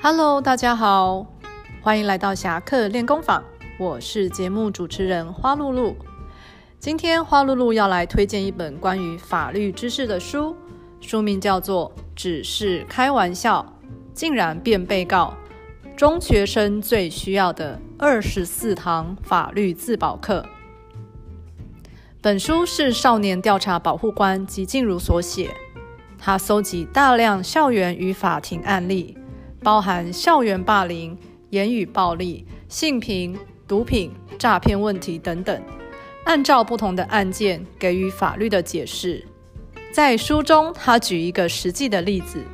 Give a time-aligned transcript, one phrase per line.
[0.00, 1.26] Hello，大家好，
[1.82, 3.42] 欢迎来到侠客练功坊，
[3.80, 5.96] 我是节目主持人花露露。
[6.78, 10.56] 今天花露露要来推荐一本关于法律知识的书，
[11.00, 13.74] 书名叫做《只是开玩笑，
[14.14, 15.34] 竟然变被告》，
[15.96, 20.46] 中学生最需要的二十四堂法律自保课。
[22.22, 25.50] 本书是少年调查保护官吉静茹所写，
[26.16, 29.17] 他搜集大量校园与法庭案例。
[29.62, 31.16] 包含校园霸凌、
[31.50, 35.62] 言语暴力、性平、毒品、诈骗问题等等，
[36.24, 39.24] 按照不同的案件给予法律的解释。
[39.92, 42.44] 在书中，他举一个实际的例子：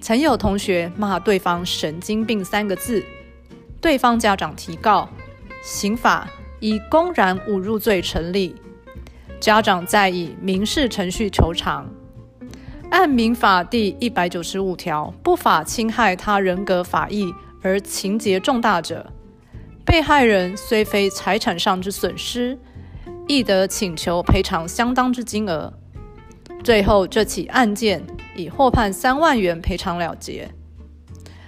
[0.00, 3.02] 曾有同学骂对方“神经病”三个字，
[3.80, 5.08] 对方家长提告，
[5.62, 6.28] 刑法
[6.60, 8.54] 以公然侮辱罪成立，
[9.40, 11.90] 家长再以民事程序求偿。
[12.90, 19.12] 按民法第一百九十五条，不法侵害他人格法益而情节重大者，
[19.84, 22.58] 被害人虽非财产上之损失，
[23.26, 25.72] 亦得请求赔偿相当之金额。
[26.62, 28.02] 最后，这起案件
[28.36, 30.48] 以获判三万元赔偿了结。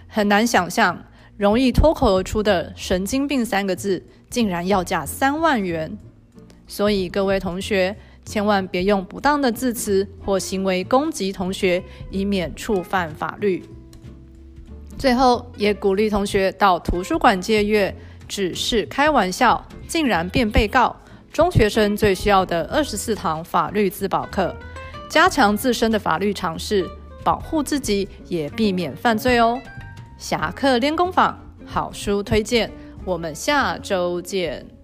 [0.07, 1.05] 很难想象，
[1.37, 5.97] 容易脱口而出的“神经病”三个字，竟然要价三万元。
[6.67, 7.97] 所以，各位同学。
[8.29, 13.65] 千万别用不当的字词或行为攻击同学，以免触犯法律。
[14.99, 17.91] 最后，也鼓励同学到图书馆借阅
[18.29, 20.95] 《只是开玩笑，竟然变被告》，
[21.35, 24.55] 中学生最需要的二十四堂法律自保课，
[25.09, 26.87] 加强自身的法律常识，
[27.25, 29.59] 保护自己，也避免犯罪哦。
[30.19, 32.71] 侠客练功坊，好书推荐，
[33.07, 34.78] 我们下周见。